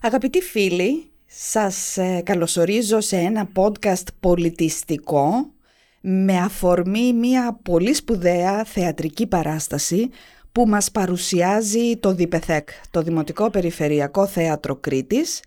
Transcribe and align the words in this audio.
Αγαπητοί 0.00 0.40
φίλοι, 0.40 1.10
σας 1.26 1.96
ε, 1.96 2.20
καλωσορίζω 2.24 3.00
σε 3.00 3.16
ένα 3.16 3.48
podcast 3.54 4.06
πολιτιστικό 4.20 5.52
με 6.00 6.36
αφορμή 6.36 7.12
μια 7.12 7.60
πολύ 7.62 7.94
σπουδαία 7.94 8.64
θεατρική 8.64 9.26
παράσταση 9.26 10.10
που 10.52 10.66
μας 10.66 10.90
παρουσιάζει 10.90 11.96
το 11.96 12.14
ΔΙΠΕΘΕΚ, 12.14 12.68
το 12.90 13.02
Δημοτικό 13.02 13.50
Περιφερειακό 13.50 14.26
Θέατρο 14.26 14.76
Κρήτης. 14.76 15.42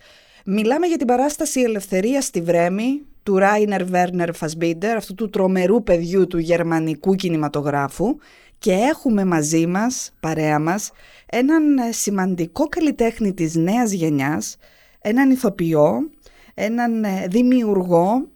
Μιλάμε 0.45 0.87
για 0.87 0.97
την 0.97 1.07
παράσταση 1.07 1.61
«Ελευθερία 1.61 2.21
στη 2.21 2.41
Βρέμη» 2.41 3.01
του 3.23 3.37
Ράινερ 3.37 3.85
Βέρνερ 3.85 4.33
Φασμπίντερ, 4.33 4.97
αυτού 4.97 5.15
του 5.15 5.29
τρομερού 5.29 5.83
παιδιού 5.83 6.27
του 6.27 6.37
γερμανικού 6.37 7.15
κινηματογράφου 7.15 8.17
και 8.61 8.71
έχουμε 8.71 9.25
μαζί 9.25 9.67
μας, 9.67 10.11
παρέα 10.19 10.59
μας, 10.59 10.91
έναν 11.31 11.63
σημαντικό 11.89 12.67
καλλιτέχνη 12.67 13.33
της 13.33 13.55
νέας 13.55 13.91
γενιάς, 13.91 14.57
έναν 15.01 15.31
ηθοποιό, 15.31 16.09
έναν 16.53 17.05
δημιουργό, 17.27 18.27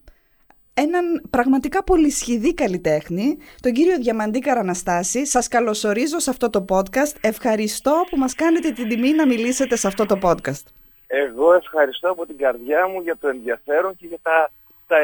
έναν 0.73 1.21
πραγματικά 1.29 1.83
πολυσχηδή 1.83 2.53
καλλιτέχνη, 2.53 3.37
τον 3.61 3.71
κύριο 3.71 3.97
Διαμαντή 3.97 4.39
Καραναστάση. 4.39 5.25
Σας 5.25 5.47
καλωσορίζω 5.47 6.19
σε 6.19 6.29
αυτό 6.29 6.49
το 6.49 6.65
podcast. 6.69 7.15
Ευχαριστώ 7.21 8.03
που 8.09 8.17
μας 8.17 8.35
κάνετε 8.35 8.71
την 8.71 8.89
τιμή 8.89 9.11
να 9.11 9.25
μιλήσετε 9.25 9.75
σε 9.75 9.87
αυτό 9.87 10.05
το 10.05 10.19
podcast. 10.21 10.65
Εγώ 11.07 11.53
ευχαριστώ 11.53 12.09
από 12.09 12.25
την 12.25 12.37
καρδιά 12.37 12.87
μου 12.87 13.01
για 13.01 13.17
το 13.17 13.27
ενδιαφέρον 13.27 13.95
και 13.95 14.05
για 14.07 14.19
τα, 14.21 14.51
τα 14.87 14.97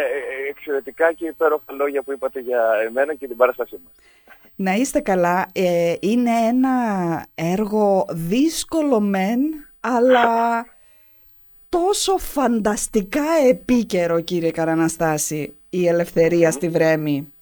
εξαιρετικά 0.50 1.14
και 1.14 1.28
υπέροχα 1.28 1.74
λόγια 1.74 2.02
που 2.02 2.12
είπατε 2.12 2.40
για 2.40 2.62
εμένα 2.86 3.16
και 3.16 3.28
την 3.28 3.38
παράστασή 3.38 3.80
μας. 3.84 3.94
Να 4.56 4.74
είστε 4.74 5.00
καλά. 5.00 5.48
Ε, 5.54 5.96
είναι 6.00 6.32
ένα 6.32 6.76
έργο 7.36 8.06
δύσκολο 8.10 9.00
μεν, 9.00 9.40
αλλά 9.80 10.66
τόσο 11.70 12.18
φανταστικά 12.18 13.26
επίκαιρο, 13.50 14.22
κύριε 14.22 14.52
Καραναστάση, 14.52 15.58
η 15.70 15.88
ελευθερία 15.88 16.52
στη 16.52 16.70
Βρέμη. 16.70 17.34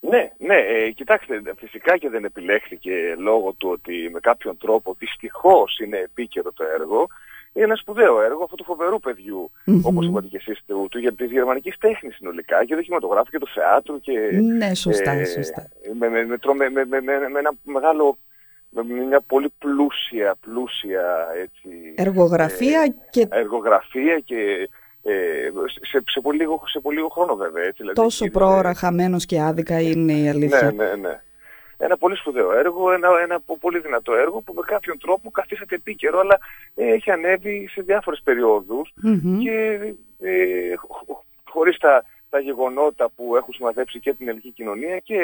Ναι, 0.00 0.32
ναι, 0.38 0.56
ε, 0.56 0.90
κοιτάξτε, 0.90 1.42
φυσικά 1.56 1.96
και 1.96 2.08
δεν 2.08 2.24
επιλέχθηκε 2.24 3.14
λόγω 3.18 3.52
του 3.52 3.68
ότι 3.68 4.10
με 4.12 4.20
κάποιον 4.20 4.56
τρόπο 4.58 4.94
δυστυχώς 4.98 5.78
είναι 5.78 5.98
επίκαιρο 5.98 6.52
το 6.52 6.64
έργο. 6.64 7.08
Είναι 7.52 7.64
ένα 7.64 7.74
σπουδαίο 7.74 8.22
έργο 8.22 8.42
αυτού 8.42 8.56
του 8.56 8.64
φοβερού 8.64 9.00
παιδιού, 9.00 9.50
mm-hmm. 9.66 9.80
όπως 9.82 10.06
είπατε 10.06 10.26
και 10.26 10.36
εσείς, 10.36 10.60
του, 10.66 10.88
του, 10.90 10.98
για 10.98 11.12
της 11.12 11.30
γερμανικής 11.30 11.78
τέχνης 11.78 12.14
συνολικά, 12.14 12.64
και 12.64 12.74
το 12.74 12.82
κινηματογράφο 12.82 13.30
και 13.30 13.38
το 13.38 13.46
θεάτρο. 13.54 13.98
Και, 13.98 14.12
ναι, 14.40 14.74
σωστά, 14.74 15.10
ε, 15.10 15.24
σωστά. 15.24 15.68
Με, 15.98 16.08
με, 16.08 16.24
με, 16.24 16.70
με, 16.70 16.84
με, 16.84 17.00
με, 17.00 17.38
ένα 17.38 17.52
μεγάλο 17.62 18.16
με 18.70 18.82
μια 18.84 19.20
πολύ 19.20 19.52
πλούσια, 19.58 20.36
πλούσια 20.40 21.28
έτσι, 21.42 21.94
εργογραφία, 21.94 22.82
ε, 22.82 22.94
και... 23.10 23.26
εργογραφία 23.30 24.18
και 24.18 24.68
ε, 25.02 25.12
σε, 25.90 26.02
σε, 26.06 26.20
πολύ 26.20 26.38
λίγο, 26.38 26.62
σε 26.66 26.80
πολύ 26.80 26.96
λίγο 26.96 27.08
χρόνο 27.08 27.34
βέβαια. 27.34 27.62
Έτσι, 27.62 27.76
δηλαδή, 27.76 28.00
Τόσο 28.00 28.24
είναι, 28.24 28.32
πρόωρα 28.32 28.74
χαμένος 28.74 29.26
και 29.26 29.40
άδικα 29.40 29.80
είναι 29.80 30.12
η 30.12 30.28
αλήθεια. 30.28 30.72
Ναι, 30.72 30.84
ναι, 30.84 30.94
ναι. 30.94 31.20
Ένα 31.82 31.96
πολύ 31.96 32.16
σπουδαίο 32.16 32.52
έργο, 32.52 32.92
ένα, 32.92 33.08
ένα 33.22 33.40
πολύ 33.60 33.78
δυνατό 33.78 34.14
έργο 34.14 34.40
που 34.40 34.52
με 34.54 34.62
κάποιον 34.66 34.98
τρόπο 34.98 35.30
καθίσατε 35.30 35.74
επίκαιρο, 35.74 36.18
αλλά 36.18 36.38
ε, 36.74 36.92
έχει 36.92 37.10
ανέβει 37.10 37.68
σε 37.72 37.82
διάφορες 37.82 38.22
και 39.42 39.78
ε, 40.18 40.74
χωρίς 41.44 41.78
τα, 41.78 42.04
τα 42.30 42.38
γεγονότα 42.38 43.10
που 43.16 43.36
έχουν 43.36 43.54
συμμαθέψει 43.54 44.00
και 44.00 44.14
την 44.14 44.28
ελληνική 44.28 44.50
κοινωνία 44.50 44.98
και, 44.98 45.18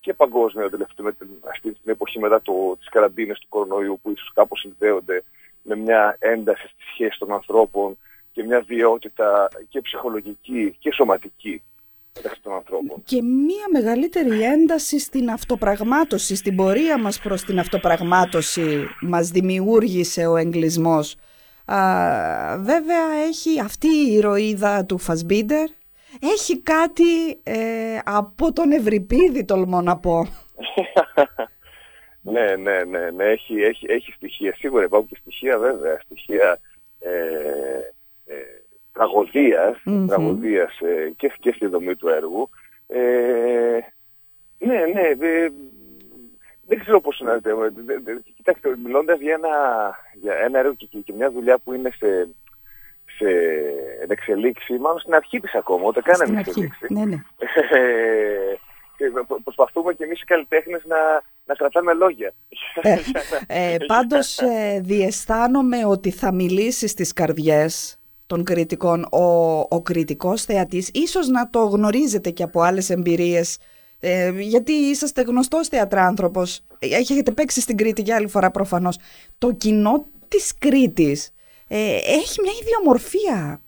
και 0.00 0.12
παγκόσμια 0.12 0.70
τελευταία, 0.70 1.12
στην 1.58 1.76
εποχή 1.84 2.18
μετά 2.18 2.42
το, 2.42 2.76
τις 2.78 2.88
καραντίνες 2.88 3.38
του 3.38 3.46
κορονοϊού 3.48 3.98
που 4.02 4.10
ίσως 4.10 4.32
κάπως 4.34 4.60
συνδέονται 4.60 5.22
με 5.62 5.76
μια 5.76 6.16
ένταση 6.18 6.66
στη 6.68 6.82
σχέση 6.92 7.18
των 7.18 7.32
ανθρώπων 7.32 7.98
και 8.32 8.44
μια 8.44 8.60
βιότητα 8.60 9.48
και 9.68 9.80
ψυχολογική 9.80 10.76
και 10.78 10.92
σωματική 10.92 11.62
μεταξύ 12.14 12.40
των 12.42 12.52
ανθρώπων. 12.52 13.02
Και 13.04 13.22
μια 13.22 13.66
μεγαλύτερη 13.72 14.42
ένταση 14.42 14.98
στην 14.98 15.30
αυτοπραγμάτωση, 15.30 16.36
στην 16.36 16.56
πορεία 16.56 16.98
μας 16.98 17.18
προς 17.20 17.44
την 17.44 17.58
αυτοπραγμάτωση 17.58 18.86
μας 19.00 19.28
δημιούργησε 19.30 20.26
ο 20.26 20.36
εγκλισμός. 20.36 21.16
Α, 21.64 21.78
βέβαια 22.58 23.12
έχει 23.28 23.60
αυτή 23.60 23.86
η 23.86 24.12
ηρωίδα 24.12 24.84
του 24.84 24.98
Φασμπίντερ, 24.98 25.68
έχει 26.20 26.60
κάτι 26.60 27.40
ε, 27.42 27.98
από 28.04 28.52
τον 28.52 28.72
Ευρυπίδη 28.72 29.44
τολμώ 29.44 29.80
να 29.80 29.96
πω. 29.96 30.26
ναι, 32.32 32.56
ναι, 32.56 32.84
ναι, 32.84 33.10
ναι, 33.10 33.24
έχει, 33.24 33.54
έχει, 33.54 33.86
έχει 33.88 34.12
στοιχεία. 34.12 34.54
Σίγουρα 34.58 34.84
υπάρχουν 34.84 35.08
και 35.08 35.16
στοιχεία 35.20 35.58
βέβαια, 35.58 36.00
στοιχεία 36.04 36.58
ε, 36.98 37.10
ε, 38.92 38.98
τραγωδίας, 38.98 39.82
τραγωδίας 40.06 40.80
ε, 40.80 41.12
και, 41.16 41.32
και 41.40 41.52
στη 41.52 41.66
δομή 41.66 41.96
του 41.96 42.08
έργου. 42.08 42.48
Ε, 42.86 43.78
ναι, 44.58 44.84
ναι, 44.94 45.14
δεν 46.66 46.80
ξέρω 46.80 47.00
πώς 47.00 47.20
να 47.24 47.34
δείτε. 47.34 47.54
Κοιτάξτε, 48.36 48.76
μιλώντας 48.84 49.20
για 49.20 49.34
ένα, 49.34 49.50
για 50.14 50.34
ένα 50.34 50.58
έργο 50.58 50.74
και, 50.74 50.86
και 51.04 51.12
μια 51.12 51.30
δουλειά 51.30 51.58
που 51.58 51.72
είναι 51.72 51.90
σε, 51.90 52.28
σε 53.16 53.26
εξελίξη, 54.08 54.78
μάλλον 54.78 54.98
στην 54.98 55.14
αρχή 55.14 55.40
της 55.40 55.54
ακόμα, 55.54 55.84
όταν 55.84 56.02
κάναμε 56.02 56.40
εξελίξη. 56.40 56.86
Ναι, 56.88 57.04
ναι. 57.04 57.22
προσπαθούμε 59.44 59.92
και 59.92 60.04
εμείς 60.04 60.20
οι 60.20 60.24
καλλιτέχνες 60.24 60.84
να, 60.84 61.22
να 61.46 61.54
κρατάμε 61.54 61.92
λόγια. 61.92 62.32
Ε, 62.82 62.98
ε, 63.46 63.76
πάντως 63.86 64.38
ε, 64.38 64.80
διαισθάνομαι 64.84 65.86
ότι 65.86 66.10
θα 66.10 66.32
μιλήσεις 66.32 66.90
στις 66.90 67.12
καρδιές 67.12 68.01
των 68.32 68.44
κριτικών 68.44 69.06
ο, 69.10 69.58
ο 69.68 69.82
κριτικός 69.82 70.44
θεατής. 70.44 70.90
Ίσως 70.92 71.28
να 71.28 71.50
το 71.50 71.64
γνωρίζετε 71.64 72.30
και 72.30 72.42
από 72.42 72.60
άλλες 72.60 72.90
εμπειρίες 72.90 73.58
ε, 74.00 74.32
γιατί 74.38 74.72
είσαστε 74.72 75.22
γνωστός 75.22 75.68
θεατράνθρωπος. 75.68 76.60
Έχετε 76.78 77.30
παίξει 77.30 77.60
στην 77.60 77.76
Κρήτη 77.76 78.02
για 78.02 78.16
άλλη 78.16 78.28
φορά 78.28 78.50
προφανώς. 78.50 78.98
Το 79.38 79.52
κοινό 79.52 80.06
της 80.28 80.58
Κρήτης 80.58 81.34
ε, 81.68 81.96
έχει 81.96 82.40
μια 82.42 82.52
ιδιομορφία 82.62 83.60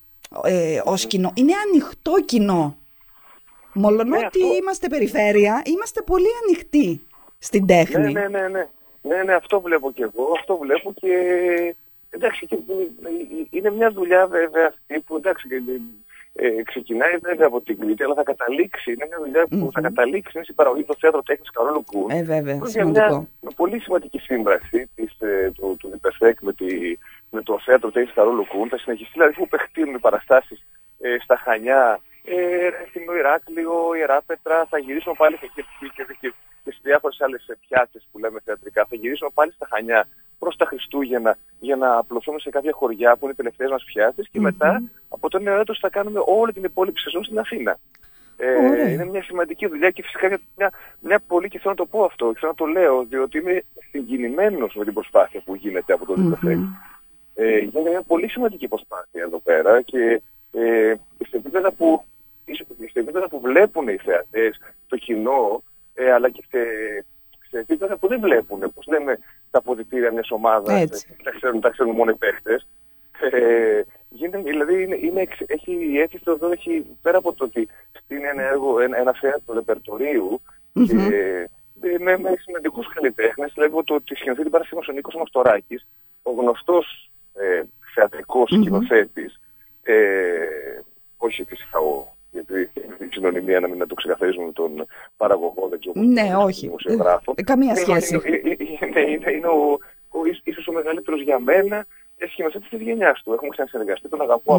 ε, 0.44 0.80
ως 0.84 1.06
κοινό. 1.06 1.32
Είναι 1.34 1.52
ανοιχτό 1.68 2.12
κοινό. 2.24 2.76
Μόλον 3.72 4.12
ότι 4.12 4.38
είμαστε 4.60 4.88
περιφέρεια, 4.88 5.62
είμαστε 5.64 6.02
πολύ 6.02 6.28
ανοιχτοί 6.42 7.06
στην 7.38 7.66
τέχνη. 7.66 8.12
Ναι, 8.12 8.20
ναι, 8.20 8.28
ναι, 8.28 8.48
ναι. 8.48 8.68
Ναι, 9.02 9.22
ναι, 9.22 9.34
αυτό 9.34 9.60
βλέπω 9.60 9.92
και 9.92 10.02
εγώ. 10.02 10.32
Αυτό 10.38 10.56
βλέπω 10.56 10.92
και 10.92 11.08
Εντάξει, 12.14 12.46
και, 12.46 12.56
είναι 13.50 13.70
μια 13.70 13.90
δουλειά 13.90 14.26
βέβαια 14.26 14.66
αυτή 14.66 15.00
που 15.00 15.16
εντάξει, 15.16 15.48
ε, 16.36 16.62
ξεκινάει 16.62 17.16
βέβαια 17.22 17.46
από 17.46 17.60
την 17.60 17.78
Κρήτη, 17.78 18.02
αλλά 18.02 18.14
θα 18.14 18.22
καταλήξει, 18.22 18.92
είναι 18.92 19.06
μια 19.08 19.18
δουλειά 19.24 19.46
που 19.46 19.66
mm-hmm. 19.66 19.72
θα 19.72 19.80
καταλήξει 19.80 20.32
είναι 20.34 20.44
στην 20.44 20.54
παραγωγή 20.54 20.84
του 20.84 20.96
θέατρο 20.98 21.22
τέχνης 21.22 21.50
Καρόλου 21.50 21.84
Κούν. 21.84 22.10
Ε, 22.10 22.22
βέβαια, 22.22 22.60
σημαντικό. 22.64 23.06
Μια, 23.06 23.28
με 23.40 23.50
πολύ 23.56 23.80
σημαντική 23.80 24.18
σύμπραξη 24.18 24.90
της, 24.94 25.20
ε, 25.20 25.52
του, 25.56 25.76
του 25.78 25.88
ΔΠΕΣΕΚ 25.94 26.40
με, 26.40 26.52
τη, 26.52 26.66
με 27.30 27.42
το 27.42 27.60
θέατρο 27.64 27.90
τέχνης 27.90 28.14
Καρόλου 28.14 28.46
Κούν. 28.46 28.68
Θα 28.68 28.78
συνεχιστεί 28.78 29.12
δηλαδή 29.12 29.32
που 29.34 29.48
παιχτείνουν 29.48 29.94
οι 29.94 29.98
παραστάσεις 29.98 30.66
ε, 31.00 31.16
στα 31.22 31.36
Χανιά, 31.36 32.00
ε, 32.24 32.70
στην 32.88 33.02
Ηράκλειο, 33.18 33.94
Ιεράπετρα, 33.94 34.66
θα 34.70 34.78
γυρίσουμε 34.78 35.14
πάλι 35.18 35.38
και, 35.38 35.50
και, 35.54 35.62
και, 35.96 36.04
και, 36.20 36.32
και 36.64 36.70
σε 36.70 36.80
διάφορες 36.82 37.20
άλλες 37.20 37.50
πιάτσες 37.66 38.08
που 38.12 38.18
λέμε 38.18 38.40
θεατρικά, 38.44 38.86
θα 38.88 38.96
γυρίσουμε 38.96 39.30
πάλι 39.34 39.52
στα 39.52 39.66
Χανιά 39.70 40.06
προς 40.44 40.56
τα 40.56 40.64
Χριστούγεννα 40.64 41.36
για 41.60 41.76
να 41.76 41.96
απλωθούμε 41.96 42.38
σε 42.38 42.50
κάποια 42.50 42.72
χωριά 42.72 43.16
που 43.16 43.24
είναι 43.24 43.32
οι 43.32 43.36
τελευταίες 43.36 43.70
μας 43.70 43.84
πιάτες 43.84 44.28
και 44.32 44.40
μετά 44.40 44.82
από 45.08 45.28
το 45.28 45.38
νέο 45.38 45.60
έτος 45.60 45.78
θα 45.78 45.90
κάνουμε 45.90 46.20
όλη 46.24 46.52
την 46.52 46.64
υπόλοιπη 46.64 47.00
σεζόν 47.00 47.24
στην 47.24 47.38
Αθήνα. 47.38 47.78
Ε, 48.36 48.90
είναι 48.92 49.04
μια 49.04 49.22
σημαντική 49.22 49.66
δουλειά 49.66 49.90
και 49.90 50.02
φυσικά 50.02 50.38
μια, 50.56 50.70
μια 51.00 51.20
πολύ 51.26 51.48
και 51.48 51.58
θέλω 51.58 51.74
να 51.78 51.84
το 51.84 51.86
πω 51.86 52.04
αυτό, 52.04 52.32
θέλω 52.38 52.52
να 52.52 52.54
το 52.54 52.66
λέω, 52.66 53.04
διότι 53.04 53.38
είμαι 53.38 53.62
συγκινημένος 53.90 54.74
με 54.74 54.84
την 54.84 54.92
προσπάθεια 54.92 55.40
που 55.44 55.54
γίνεται 55.54 55.92
από 55.92 56.06
το 56.06 56.14
mm-hmm. 56.18 56.58
Ε, 57.36 57.56
είναι 57.56 57.90
μια 57.90 58.02
πολύ 58.02 58.28
σημαντική 58.28 58.68
προσπάθεια 58.68 59.22
εδώ 59.22 59.38
πέρα 59.38 59.82
και, 59.82 60.22
ε, 60.52 60.94
σε 61.28 61.36
επίπεδα 61.36 61.72
που, 61.72 62.04
σε 62.92 62.98
επίπεδα 62.98 63.28
που 63.28 63.40
βλέπουν 63.40 63.88
οι 63.88 63.96
θεατές, 63.96 64.60
το 64.88 64.96
κοινό, 64.96 65.62
ε, 65.94 66.12
αλλά 66.12 66.30
και 66.30 66.44
σε, 66.50 66.58
σε 67.48 67.58
επίπεδα 67.58 67.96
που 67.96 68.08
δεν 68.08 68.20
βλέπουν. 68.20 68.72
Πώς 68.74 68.86
λέμε, 68.86 69.18
τα 69.54 69.60
αποδητήρια 69.60 70.12
μιας 70.12 70.30
ομάδας, 70.30 71.06
τα 71.22 71.30
ξέρουν, 71.30 71.60
τα 71.60 71.70
ξέρουν 71.70 71.94
μόνο 71.94 72.10
οι 72.10 72.14
παίχτες. 72.14 72.66
Ε, 73.30 73.82
γίνεται, 74.08 74.38
δηλαδή 74.38 74.82
είναι, 74.82 74.96
είναι, 74.96 75.28
έχει, 75.46 75.72
η 75.92 76.00
αίσθηση 76.00 76.24
εδώ 76.26 76.50
έχει, 76.50 76.86
πέρα 77.02 77.18
από 77.18 77.32
το 77.32 77.44
ότι 77.44 77.68
είναι 78.08 78.28
ένα 78.28 78.42
έργο, 78.42 78.80
ένα, 78.80 78.96
ένα 78.98 79.12
θέατρο 79.12 79.54
ρεπερτορίου 79.54 80.40
mm-hmm. 80.74 80.86
και 80.86 81.98
με, 82.00 82.18
με 82.18 82.34
σημαντικούς 82.38 82.88
καλλιτέχνες, 82.94 83.52
λέγω 83.56 83.84
το 83.84 83.94
ότι 83.94 84.14
σκηνοθέτη 84.14 84.42
την 84.42 84.50
παράσταση 84.50 84.90
ο 84.90 84.92
Νίκος 84.92 85.14
Μαστοράκης, 85.14 85.86
ο 86.22 86.30
γνωστός 86.30 87.10
ε, 87.34 87.62
θεατρικός 87.94 88.50
mm-hmm. 88.52 88.60
σκηνοθέτης, 88.60 89.40
ε, 89.82 89.94
όχι 91.16 91.44
φυσικά 91.44 91.78
ο 91.78 92.13
γιατί 92.34 92.70
η 93.04 93.08
συνωνυμία 93.10 93.60
να 93.60 93.68
μην 93.68 93.88
το 93.88 93.94
ξεκαθαρίζουμε 93.94 94.46
με 94.46 94.52
τον 94.52 94.86
παραγωγό, 95.16 95.68
δεν 95.70 95.78
ξέρω 95.78 95.94
Ναι, 96.06 96.36
όχι. 96.36 96.70
Ε, 97.34 97.42
καμία 97.42 97.74
σχέση. 97.76 98.20
Είναι, 98.24 98.56
είναι, 98.80 99.00
είναι, 99.00 99.30
είναι 99.30 99.46
ο, 99.46 99.78
ο, 100.08 100.18
ίσως 100.42 100.68
ο 100.68 100.72
μεγαλύτερος 100.72 101.22
για 101.22 101.38
μένα 101.38 101.86
σκηνοθέτη 102.30 102.68
της 102.68 102.80
γενιάς 102.80 103.22
του. 103.22 103.32
Έχουμε 103.32 103.48
ξανασυνεργαστεί, 103.48 104.08
τον 104.08 104.20
αγαπώ 104.20 104.54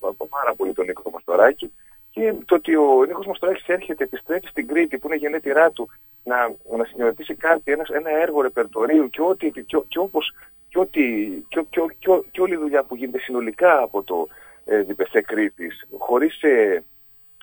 από, 0.00 0.26
πάρα 0.26 0.54
πολύ 0.56 0.72
τον 0.72 0.86
Νίκο 0.86 1.10
Μαστοράκη. 1.10 1.72
Και 2.10 2.34
το 2.46 2.54
ότι 2.54 2.76
ο 2.76 3.04
Νίκος 3.06 3.26
Μαστοράκης 3.26 3.66
έρχεται, 3.66 4.04
επιστρέφει 4.04 4.46
στην 4.46 4.66
Κρήτη 4.66 4.98
που 4.98 5.06
είναι 5.06 5.16
γενέτειρά 5.16 5.70
του 5.70 5.88
να, 6.24 6.36
να 6.76 6.84
συγκροτήσει 6.84 7.34
κάτι, 7.34 7.72
ένα, 7.72 7.84
ένα 7.92 8.10
έργο 8.10 8.40
ρεπερτορίου 8.40 9.10
και, 9.10 9.22
ό,τι, 9.22 9.50
και, 9.50 9.82
και, 9.88 9.98
όπως, 9.98 10.34
και, 10.68 10.78
ό,τι, 10.78 11.02
και, 11.48 11.64
και, 11.70 11.80
και, 11.98 12.10
και 12.30 12.40
όλη 12.40 12.54
η 12.54 12.56
δουλειά 12.56 12.82
που 12.82 12.96
γίνεται 12.96 13.18
συνολικά 13.18 13.82
από 13.82 14.02
το 14.02 14.26
ε, 14.64 14.82
Διπεσέ 14.82 15.20
Κρήτης, 15.20 15.86
χωρίς 15.98 16.42
ε, 16.42 16.82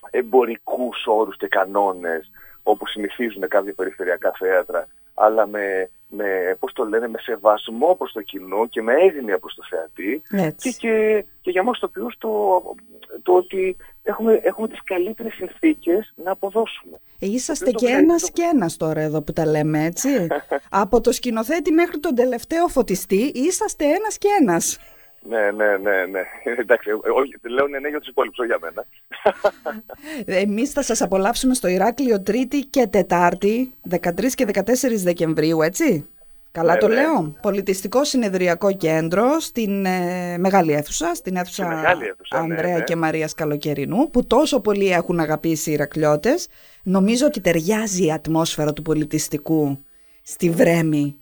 εμπορικούς 0.10 1.06
όρους 1.06 1.38
και 1.38 1.48
κανόνες 1.48 2.30
όπως 2.63 2.92
συνηθίζουν 2.92 3.48
κάποια 3.48 3.74
περιφερειακά 3.74 4.31
θέατρα, 4.38 4.88
αλλά 5.13 5.48
με, 5.48 5.90
με, 6.07 6.57
πώς 6.60 6.74
το 6.74 6.84
λένε, 6.86 7.07
με 7.07 7.19
σεβασμό 7.19 7.96
προς 7.96 8.12
το 8.12 8.22
κοινό 8.22 8.68
και 8.68 8.81
με 8.81 8.94
έγνοια 8.94 9.40
προς 9.40 9.56
το 9.56 9.63
θεατή 9.69 10.22
και, 10.57 10.69
και, 10.69 11.25
και 11.42 11.51
για 11.51 11.63
μας 11.63 11.80
το 11.80 11.88
ποιούς 11.88 12.16
το, 12.18 12.62
το 13.24 13.34
ότι 13.34 13.78
έχουμε, 14.04 14.40
έχουμε 14.44 14.68
τις 14.68 14.84
καλύτερες 14.84 15.34
συνθήκες 15.34 16.13
να 16.16 16.31
αποδώσουμε. 16.31 17.00
Ε, 17.19 17.25
είσαστε 17.25 17.72
και 17.72 17.88
ένας 17.88 18.31
και 18.31 18.42
ένας 18.54 18.78
τώρα 18.78 19.01
εδώ 19.01 19.22
που 19.22 19.34
τα 19.34 19.46
λέμε 19.46 19.86
έτσι. 19.86 20.28
Από 20.84 21.01
το 21.01 21.12
σκηνοθέτη 21.12 21.72
μέχρι 21.72 22.00
τον 22.00 22.16
τελευταίο 22.16 22.68
φωτιστή 22.68 23.31
είσαστε 23.36 23.86
ένας 23.86 24.18
και 24.18 24.28
ένας. 24.42 24.80
Ναι, 25.21 25.51
ναι, 25.51 25.77
ναι, 25.77 26.06
ναι. 26.06 26.24
Εντάξει, 26.62 26.92
όχι, 26.92 27.33
λέω 27.42 27.68
ναι, 27.68 27.80
ναι 27.80 27.88
για 27.88 28.00
τους 28.00 28.07
υπόλοιπους, 28.07 28.38
όχι 28.38 28.48
για 28.48 28.60
μένα. 28.62 28.86
Εμείς 30.42 30.71
θα 30.71 30.81
σας 30.81 31.01
απολαύσουμε 31.01 31.54
στο 31.54 31.68
Ηράκλειο 31.68 32.21
Τρίτη 32.21 32.60
και 32.60 32.88
Τετάρτη, 32.88 33.74
13 33.89 34.33
και 34.36 34.45
14 34.54 34.62
Δεκεμβρίου, 35.04 35.62
έτσι. 35.62 36.10
Καλά 36.51 36.74
ναι, 36.74 36.80
το 36.80 36.88
ναι. 36.88 36.94
λέω. 36.95 37.36
Πολιτιστικό 37.42 38.04
Συνεδριακό 38.04 38.71
Κέντρο 38.71 39.39
στην 39.39 39.86
ε, 39.86 40.38
Μεγάλη 40.38 40.74
Αίθουσα, 40.74 41.16
στην 41.16 41.36
αίθουσα 41.36 41.68
ναι, 41.68 41.81
Ανδρέα 42.30 42.77
ναι, 42.77 42.83
και 42.83 42.95
Μαρίας 42.95 43.33
Καλοκαιρινού, 43.33 44.10
που 44.10 44.27
τόσο 44.27 44.60
πολύ 44.60 44.92
έχουν 44.92 45.19
αγαπήσει 45.19 45.69
οι 45.69 45.74
Ηρακλειώτες. 45.74 46.48
Νομίζω 46.83 47.25
ότι 47.25 47.42
ταιριάζει 47.42 48.06
η 48.06 48.12
ατμόσφαιρα 48.12 48.74
του 48.74 48.81
πολιτιστικού 48.81 49.86
στη 50.24 50.50
Βρέμη. 50.50 51.19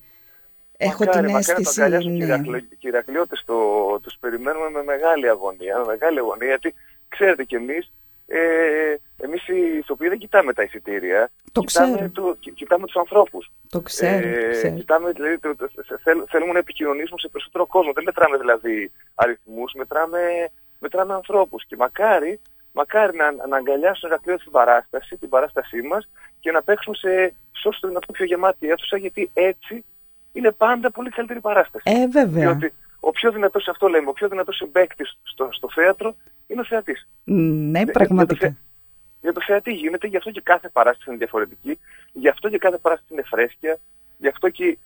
Έχω 0.77 1.03
μακάρι, 1.05 1.25
την 1.25 1.35
αίσθηση... 1.35 1.79
Μακάρι 1.79 2.07
να 2.15 2.43
το 2.43 2.49
ναι. 2.49 2.57
οι 2.57 2.77
Ηρακλειώτες 2.79 3.43
το, 3.45 3.55
τους 3.99 4.17
περιμένουμε 4.19 4.69
με 4.69 4.83
μεγάλη 4.83 5.29
αγωνία, 5.29 5.77
με 5.77 5.85
μεγάλη 5.85 6.19
αγωνία, 6.19 6.47
γιατί 6.47 6.73
ξέρετε 7.07 7.43
κι 7.43 7.55
εμείς 7.55 7.91
ε, 8.27 8.95
εμείς 9.17 9.47
οι 9.47 9.77
ηθοποιοί 9.77 10.09
δεν 10.09 10.17
κοιτάμε 10.17 10.53
τα 10.53 10.63
εισιτήρια. 10.63 11.29
Το 11.51 11.61
κοιτάμε, 11.61 11.95
ξέρω. 11.95 12.09
Το, 12.09 12.37
κοιτάμε 12.53 12.85
τους 12.85 12.95
ανθρώπους. 12.95 13.51
Το 13.69 13.81
ξέρω. 13.81 14.27
Ε, 14.27 14.49
ξέρω. 14.51 14.75
Κοιτάμε, 14.75 15.11
δηλαδή, 15.11 15.39
το, 15.39 15.55
το, 15.55 15.69
θέλ, 16.03 16.23
θέλουμε 16.29 16.51
να 16.51 16.59
επικοινωνήσουμε 16.59 17.19
σε 17.19 17.27
περισσότερο 17.27 17.65
κόσμο. 17.65 17.91
Δεν 17.93 18.03
μετράμε 18.03 18.37
δηλαδή 18.37 18.91
αριθμούς, 19.15 19.73
μετράμε, 19.73 20.49
μετράμε 20.79 21.13
ανθρώπους. 21.13 21.65
Και 21.65 21.75
μακάρι, 21.75 22.39
μακάρι 22.71 23.17
να, 23.17 23.47
να 23.47 23.57
αγκαλιάσουν 23.57 24.09
Ηρακλείο 24.09 24.37
την 24.37 24.51
παράσταση, 24.51 25.17
την 25.17 25.29
παράστασή 25.29 25.81
μας 25.81 26.09
και 26.39 26.51
να 26.51 26.61
παίξουμε 26.61 26.95
σε 26.95 27.33
σωστό 27.51 27.81
το 27.81 27.87
δυνατό 27.87 28.11
πιο 28.11 28.25
γεμάτη 28.25 28.69
αίθουσα, 28.69 28.97
γιατί 28.97 29.29
έτσι 29.33 29.85
είναι 30.37 30.51
πάντα 30.51 30.91
πολύ 30.91 31.09
καλύτερη 31.09 31.39
παράσταση. 31.39 31.83
Ε, 31.85 32.07
βέβαια. 32.07 32.53
Διότι 32.53 32.73
ο 32.99 33.11
πιο 33.11 33.31
δυνατός, 33.31 33.67
αυτό 33.67 33.87
λέμε, 33.87 34.09
ο 34.09 34.13
πιο 34.13 34.27
δυνατός 34.27 34.55
συμπαίκτης 34.55 35.17
στο, 35.23 35.49
στο 35.51 35.69
θέατρο 35.71 36.15
είναι 36.47 36.61
ο 36.61 36.65
θεατής. 36.65 37.07
Ναι, 37.71 37.85
πραγματικά. 37.85 38.55
Για 39.21 39.33
το, 39.33 39.41
θεατή 39.45 39.71
γίνεται, 39.73 40.07
γι' 40.07 40.17
αυτό 40.17 40.31
και 40.31 40.41
κάθε 40.41 40.69
παράσταση 40.69 41.09
είναι 41.09 41.17
διαφορετική, 41.17 41.79
γι' 42.11 42.27
αυτό 42.27 42.49
και 42.49 42.57
κάθε 42.57 42.77
παράσταση 42.77 43.13
είναι 43.13 43.23
φρέσκια, 43.25 43.79
γι' 44.17 44.27
αυτό 44.27 44.49
και 44.49 44.77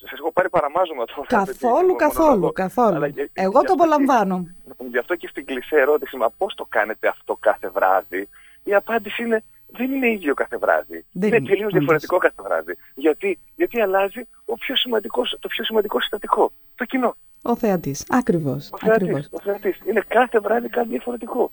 σας 0.00 0.18
έχω 0.18 0.32
πάρει 0.32 0.48
παραμάζωμα 0.48 1.04
τώρα. 1.04 1.26
Καθόλου, 1.28 1.96
καθόλου, 1.96 2.52
καθόλου. 2.52 3.14
Εγώ 3.32 3.62
το 3.62 3.72
απολαμβάνω. 3.72 4.46
Γι' 4.90 4.98
αυτό 4.98 5.14
και 5.16 5.28
στην 5.28 5.44
κλεισέ 5.44 5.76
ερώτηση, 5.76 6.16
μα 6.16 6.30
πώς 6.30 6.54
το 6.54 6.66
κάνετε 6.68 7.08
αυτό 7.08 7.36
κάθε 7.40 7.68
βράδυ, 7.68 8.28
η 8.64 8.74
απάντηση 8.74 9.22
είναι 9.22 9.42
δεν 9.66 9.92
είναι 9.92 10.10
ίδιο 10.10 10.34
κάθε 10.34 10.56
βράδυ. 10.56 11.04
Δεν 11.12 11.28
είναι 11.28 11.48
τελείως 11.48 11.72
διαφορετικό 11.72 12.18
κάθε 12.18 12.42
βράδυ. 12.42 12.76
Γιατί, 12.94 13.38
γιατί 13.56 13.80
αλλάζει 13.80 14.20
ο 14.44 14.54
πιο 14.54 14.76
σημαντικός, 14.76 15.36
το 15.40 15.48
πιο 15.48 15.64
σημαντικό 15.64 16.00
συστατικό, 16.00 16.52
το 16.74 16.84
κοινό. 16.84 17.16
Ο 17.42 17.56
θεατής, 17.56 18.04
ακριβώς. 18.08 18.68
Ο 18.72 18.78
θεατής, 18.78 19.28
ο 19.30 19.40
θεατής. 19.40 19.78
Είναι 19.88 20.04
κάθε 20.08 20.38
βράδυ 20.40 20.68
κάτι 20.68 20.88
διαφορετικό. 20.88 21.50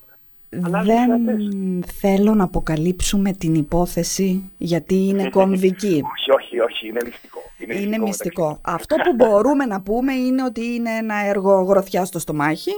Δεν 0.84 1.84
θέλω 1.84 2.34
να 2.34 2.44
αποκαλύψουμε 2.44 3.32
την 3.32 3.56
υπόθεση 3.56 4.52
γιατί 4.58 4.96
είναι 4.96 5.30
κομβική. 5.40 6.04
όχι, 6.12 6.32
όχι, 6.32 6.60
όχι, 6.60 6.88
είναι 6.88 7.00
μυστικό. 7.06 7.40
Είναι, 7.58 7.76
είναι 7.76 7.98
μυστικό. 7.98 8.60
Αυτό 8.62 8.96
που 8.96 9.14
μπορούμε 9.14 9.66
να 9.66 9.82
πούμε 9.82 10.14
είναι 10.14 10.44
ότι 10.44 10.74
είναι 10.74 10.90
ένα 10.90 11.16
έργο 11.26 11.62
γροθιά 11.62 12.06
στο 12.06 12.20
στομάχι. 12.20 12.72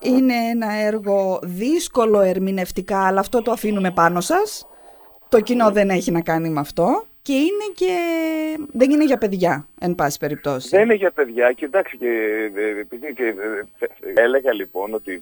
Είναι 0.00 0.34
ένα 0.34 0.72
έργο 0.72 1.38
δύσκολο 1.42 2.20
ερμηνευτικά, 2.20 3.06
αλλά 3.06 3.20
αυτό 3.20 3.42
το 3.42 3.50
αφήνουμε 3.50 3.90
πάνω 3.90 4.20
σας. 4.20 4.66
Το 5.28 5.40
κοινό 5.40 5.70
δεν 5.70 5.90
έχει 5.90 6.10
να 6.10 6.20
κάνει 6.20 6.48
με 6.48 6.60
αυτό 6.60 7.06
και 7.26 7.32
είναι 7.32 7.66
και... 7.74 7.94
δεν 8.72 8.90
είναι 8.90 9.04
για 9.04 9.18
παιδιά, 9.18 9.66
εν 9.80 9.94
πάση 9.94 10.18
περιπτώσει. 10.18 10.68
Δεν 10.68 10.82
είναι 10.82 10.94
για 10.94 11.10
παιδιά 11.10 11.52
και 11.52 11.64
εντάξει 11.64 11.96
και, 11.96 12.08
ε, 12.54 12.80
επειδή 12.80 13.12
και 13.14 13.34
ε, 13.78 14.22
έλεγα 14.22 14.52
λοιπόν 14.52 14.94
ότι, 14.94 15.20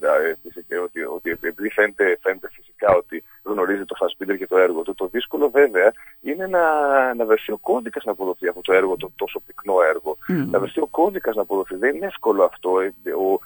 ε, 0.68 0.76
ότι, 0.76 1.04
ότι 1.04 1.30
επειδή 1.30 1.70
φαίνεται, 1.70 2.18
φαίνεται 2.22 2.48
φυσικά 2.52 2.94
ότι 2.96 3.22
γνωρίζει 3.42 3.84
το 3.84 3.94
Φασπίντερ 3.94 4.36
και 4.36 4.46
το 4.46 4.58
έργο 4.58 4.82
του, 4.82 4.94
το 4.94 5.06
δύσκολο 5.06 5.50
βέβαια 5.50 5.92
είναι 6.22 6.46
να, 6.46 6.64
να 7.14 7.24
βρεθεί 7.24 7.52
ο 7.52 7.58
κώδικας 7.58 8.04
να 8.04 8.12
αποδοθεί 8.12 8.48
αυτό 8.48 8.60
το 8.60 8.72
έργο, 8.72 8.96
το 8.96 9.10
τόσο 9.16 9.40
πυκνό 9.46 9.74
έργο. 9.88 10.16
Mm. 10.28 10.46
Να 10.50 10.58
βρεθεί 10.58 10.80
ο 10.80 10.86
κώδικας 10.86 11.34
να 11.34 11.42
αποδοθεί. 11.42 11.76
Δεν 11.76 11.94
είναι 11.94 12.06
εύκολο 12.06 12.44
αυτό. 12.44 12.70
Ο, 12.70 13.38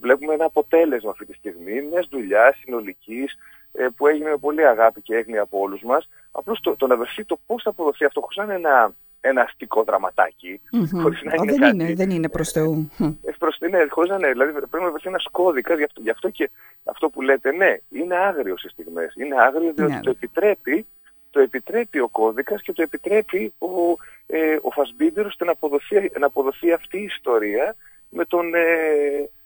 βλέπουμε 0.00 0.34
ένα 0.34 0.44
αποτέλεσμα 0.44 1.10
αυτή 1.10 1.24
τη 1.26 1.32
στιγμή 1.32 1.82
μιας 1.82 2.08
δουλειάς 2.10 2.56
συνολικής 2.56 3.36
ε, 3.72 3.86
που 3.96 4.06
έγινε 4.06 4.30
με 4.30 4.36
πολύ 4.36 4.66
αγάπη 4.66 5.02
και 5.02 5.14
έγνοια 5.14 5.42
από 5.42 5.58
όλους 5.58 5.82
μας. 5.82 6.08
Απλώς 6.32 6.60
το, 6.60 6.76
το 6.76 6.86
να 6.86 6.96
βρεθεί 6.96 7.24
το 7.24 7.38
πώς 7.46 7.62
θα 7.62 7.70
αποδοθεί 7.70 8.04
αυτό 8.04 8.20
χωρίς 8.20 8.36
να 8.36 8.44
είναι 8.44 8.54
ένα, 8.54 8.94
ένα 9.20 9.42
αστικό 9.42 9.82
δραματάκι. 9.82 10.60
Mm-hmm. 10.72 11.00
Χωρίς 11.02 11.22
να 11.22 11.32
είναι 11.34 11.52
δεν, 11.52 11.60
κάτι, 11.60 11.74
είναι, 11.74 11.94
δεν 11.94 12.10
είναι 12.10 12.28
προς 12.28 12.50
Θεού. 12.50 12.90
Ε, 12.98 13.30
προς, 13.38 13.58
ναι, 13.70 13.86
χωρίς 13.88 14.10
να 14.10 14.16
είναι. 14.16 14.30
Δηλαδή 14.30 14.52
πρέπει 14.52 14.84
να 14.84 14.90
βρεθεί 14.90 15.08
ένας 15.08 15.26
κώδικας. 15.30 15.78
Γι 15.78 15.84
αυτό, 15.84 16.00
γι' 16.00 16.10
αυτό 16.10 16.30
και 16.30 16.50
αυτό 16.84 17.08
που 17.08 17.22
λέτε, 17.22 17.52
ναι, 17.52 17.76
είναι 17.88 18.16
άγριος 18.16 18.60
στις 18.60 18.72
στιγμές. 18.72 19.14
Είναι 19.16 19.40
άγριο 19.40 19.72
διότι 19.72 19.92
ναι. 19.92 20.00
το 20.00 20.10
επιτρέπει 20.10 20.86
το 21.34 21.40
επιτρέπει 21.40 21.98
ο 21.98 22.08
κώδικας 22.08 22.62
και 22.62 22.72
το 22.72 22.82
επιτρέπει 22.82 23.54
ο, 23.58 23.66
ε, 24.26 24.56
ο 24.62 24.70
Φασμπίντερ 24.70 25.26
ώστε 25.26 25.44
να 25.44 25.50
αποδοθεί, 25.50 26.10
να 26.18 26.26
αποδοθεί 26.26 26.72
αυτή 26.72 26.98
η 26.98 27.02
ιστορία 27.02 27.76
με 28.14 28.24
τον, 28.24 28.54
ε, 28.54 28.60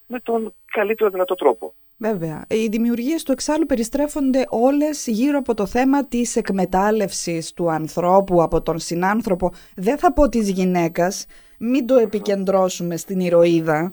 με 0.06 0.20
τον 0.20 0.54
καλύτερο 0.72 1.10
δυνατό 1.10 1.34
τρόπο. 1.34 1.74
Βέβαια. 1.96 2.44
Οι 2.48 2.66
δημιουργίες 2.68 3.22
του 3.22 3.32
εξάλλου 3.32 3.66
περιστρέφονται 3.66 4.44
όλες 4.48 5.06
γύρω 5.06 5.38
από 5.38 5.54
το 5.54 5.66
θέμα 5.66 6.06
της 6.06 6.36
εκμετάλλευσης 6.36 7.52
του 7.52 7.70
ανθρώπου 7.70 8.42
από 8.42 8.62
τον 8.62 8.78
συνάνθρωπο. 8.78 9.52
Δεν 9.76 9.98
θα 9.98 10.12
πω 10.12 10.28
της 10.28 10.50
γυναίκας, 10.50 11.26
μην 11.58 11.86
το 11.86 11.96
επικεντρώσουμε 11.96 12.96
στην 12.96 13.20
ηρωίδα. 13.20 13.92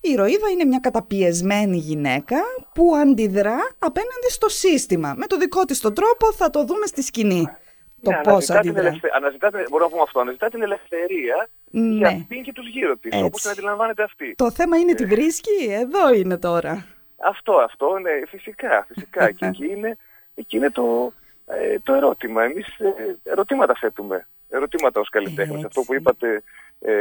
Η 0.00 0.10
ηρωίδα 0.12 0.48
είναι 0.48 0.64
μια 0.64 0.78
καταπιεσμένη 0.78 1.76
γυναίκα 1.76 2.36
που 2.74 2.94
αντιδρά 2.96 3.58
απέναντι 3.78 4.28
στο 4.28 4.48
σύστημα. 4.48 5.14
Με 5.16 5.26
το 5.26 5.36
δικό 5.36 5.64
της 5.64 5.80
τον 5.80 5.94
τρόπο 5.94 6.32
θα 6.32 6.50
το 6.50 6.64
δούμε 6.64 6.86
στη 6.86 7.02
σκηνή. 7.02 7.48
Το 8.02 8.10
ναι, 8.10 8.20
πώς 8.22 8.50
αντιδρά. 8.50 9.00
Αναζητά, 9.16 9.50
μπορώ 9.70 9.84
να 9.84 9.90
πούμε 9.90 10.02
αυτό, 10.02 10.20
αναζητά 10.20 10.48
την 10.48 10.62
ελευθερία 10.62 11.48
ναι. 11.70 11.96
για 11.96 12.08
αυτήν 12.08 12.42
και 12.42 12.52
τους 12.52 12.68
γύρω 12.68 12.96
της, 12.96 13.12
Έτσι. 13.12 13.24
όπως 13.24 13.42
την 13.42 13.50
αντιλαμβάνεται 13.50 14.02
αυτή. 14.02 14.34
Το 14.36 14.50
θέμα 14.50 14.76
είναι 14.76 14.94
τη 14.94 15.06
βρίσκει, 15.06 15.66
εδώ 15.70 16.12
είναι 16.12 16.38
τώρα. 16.38 16.86
Αυτό, 17.16 17.52
αυτό, 17.52 17.98
ναι, 17.98 18.10
φυσικά, 18.28 18.86
φυσικά. 18.88 19.30
και 19.36 19.46
εκεί 19.46 19.66
είναι, 19.66 19.96
εκεί 20.34 20.56
είναι 20.56 20.70
το, 20.70 21.12
ε, 21.46 21.78
το 21.78 21.94
ερώτημα. 21.94 22.42
Εμείς 22.44 22.66
ε, 22.66 23.16
ερωτήματα 23.22 23.74
θέτουμε. 23.74 24.26
Ερωτήματα 24.48 25.00
ως 25.00 25.08
καλλιτέχνες. 25.08 25.64
Αυτό 25.64 25.80
που 25.80 25.94
είπατε 25.94 26.42
ε, 26.80 26.92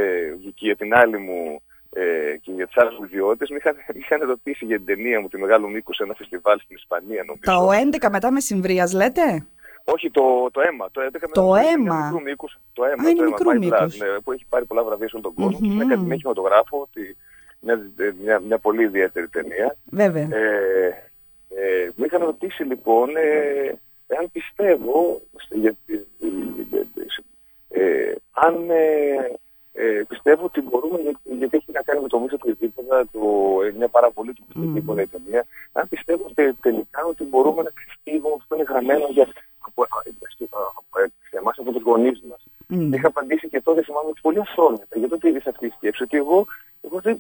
και 0.42 0.66
για 0.66 0.76
την 0.76 0.94
άλλη 0.94 1.18
μου 1.18 1.62
ε, 1.94 2.38
και 2.42 2.52
για 2.52 2.68
τις 2.68 2.78
άλλες 2.78 2.96
μου 3.00 3.04
ιδιότητες, 3.04 3.50
με 3.50 3.58
είχαν, 3.58 3.76
είχαν 3.94 4.28
ρωτήσει 4.28 4.66
για 4.66 4.78
την 4.78 4.86
ταινία 4.86 5.22
μου, 5.22 5.28
τη 5.28 5.38
Μεγάλο 5.38 5.68
Μήκος, 5.68 5.96
σε 5.96 6.04
ένα 6.04 6.14
φεστιβάλ 6.14 6.60
στην 6.60 6.76
Ισπανία, 6.76 7.24
νομίζω. 7.26 7.42
Το 7.44 7.98
11 8.06 8.12
μετά 8.12 8.32
μεσημβρίας 8.32 8.94
λέτε; 8.94 9.46
Όχι, 9.84 10.12
το, 10.12 10.50
το 10.52 10.62
αίμα. 10.62 10.92
Το, 10.92 11.02
11 11.14 11.30
το 11.32 11.56
αίμα. 11.56 12.04
Μικρού 12.04 12.22
μήκους, 12.22 12.58
το 12.74 12.84
αίμα, 12.86 13.08
Α, 13.08 13.10
είναι 13.10 13.20
το 13.20 13.26
μικρού 13.26 13.58
μήκους. 13.58 13.98
Ναι, 13.98 14.20
που 14.24 14.32
έχει 14.32 14.46
πάρει 14.50 14.66
πολλά 14.66 14.84
βραβεία 14.84 15.08
σε 15.08 15.16
όλο 15.16 15.24
τον 15.24 15.34
κόσμο. 15.34 15.60
Mm-hmm. 15.62 15.74
Είναι 15.74 15.86
κάτι 15.86 16.02
κινηματογράφο, 16.02 16.80
ότι 16.82 17.18
μια, 17.60 17.80
μια, 18.24 18.40
μια 18.40 18.58
πολύ 18.58 18.84
ιδιαίτερη 18.84 19.28
ταινία. 19.28 19.76
Βέβαια. 19.86 20.28
Ε, 20.32 21.12
ε, 21.50 21.90
μου 21.96 22.06
είχαν 22.06 22.22
ρωτήσει 22.22 22.64
λοιπόν 22.64 23.16
ε, 23.16 23.78
εάν 24.08 24.32
πιστεύω, 24.32 25.22
ε, 27.70 28.14
αν 28.32 28.70
ε, 29.74 29.86
ε, 29.86 30.04
πιστεύω 30.04 30.46
ότι 30.46 30.62
μπορούμε, 30.62 31.00
γιατί 31.24 31.58
έχει 31.58 31.72
να 31.72 31.82
κάνει 31.82 32.02
με 32.02 32.08
το 32.08 32.20
μίσο 32.20 32.38
του 32.38 32.50
Ειδήπεδα, 32.50 33.08
το, 33.12 33.20
μια 33.78 33.88
πάρα 33.88 34.12
πολύ 34.12 34.34
του 34.34 34.44
πιστική 34.48 34.84
mm. 34.88 35.04
ταινία, 35.12 35.46
αν 35.72 35.88
πιστεύω 35.88 36.30
τε, 36.34 36.54
τελικά 36.54 37.06
ότι 37.06 37.24
μπορούμε 37.24 37.62
να 37.62 37.70
ξεφύγουμε 37.70 38.36
αυτό 38.40 38.56
είναι 38.56 38.64
γραμμένο 38.64 39.06
για, 39.10 39.28
από, 39.60 39.86
σε 41.30 41.38
εμάς 41.38 41.58
από 41.60 41.72
τους 41.72 41.84
γονείς 41.84 42.22
μας. 42.30 42.44
Mm. 42.70 42.94
Είχα 42.94 43.08
απαντήσει 43.08 43.50
και 43.50 43.62
τότε 43.62 43.84
θυμάμαι 43.84 44.12
πολύ 44.22 44.40
αυθόρμητα, 44.40 45.00
γιατί 45.00 45.18
το 45.18 45.28
είδες 45.28 45.48
αυτή 45.48 45.66
η 45.66 45.74
σκέψη, 45.78 46.04
ότι 46.04 46.18
εγώ 46.18 46.48
Εγώ 46.82 47.00
δεν, 47.00 47.20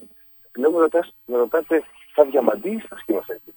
λέω 0.58 0.72
με, 0.72 0.79
ρωτάς, 0.79 1.15
με 1.25 1.38
ρωτάτε 1.38 1.84
θα 2.13 2.24
διαμαντή 2.25 2.70
ή 2.70 2.79
θα 2.79 2.98
σκηνοθέτη. 2.98 3.53